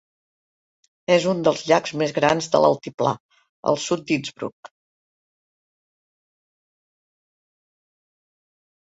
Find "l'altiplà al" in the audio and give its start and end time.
2.63-3.77